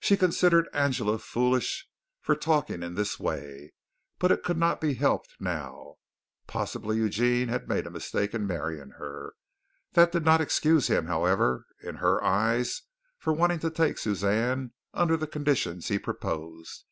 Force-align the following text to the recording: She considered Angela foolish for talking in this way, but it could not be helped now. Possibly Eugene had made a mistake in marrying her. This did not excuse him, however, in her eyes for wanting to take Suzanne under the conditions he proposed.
She 0.00 0.16
considered 0.16 0.70
Angela 0.72 1.18
foolish 1.18 1.86
for 2.22 2.34
talking 2.34 2.82
in 2.82 2.94
this 2.94 3.20
way, 3.20 3.74
but 4.18 4.32
it 4.32 4.42
could 4.42 4.56
not 4.56 4.80
be 4.80 4.94
helped 4.94 5.36
now. 5.38 5.96
Possibly 6.46 6.96
Eugene 6.96 7.48
had 7.48 7.68
made 7.68 7.86
a 7.86 7.90
mistake 7.90 8.32
in 8.32 8.46
marrying 8.46 8.92
her. 8.92 9.34
This 9.92 10.08
did 10.08 10.24
not 10.24 10.40
excuse 10.40 10.86
him, 10.86 11.08
however, 11.08 11.66
in 11.82 11.96
her 11.96 12.24
eyes 12.24 12.84
for 13.18 13.34
wanting 13.34 13.58
to 13.58 13.70
take 13.70 13.98
Suzanne 13.98 14.72
under 14.94 15.14
the 15.14 15.26
conditions 15.26 15.88
he 15.88 15.98
proposed. 15.98 16.86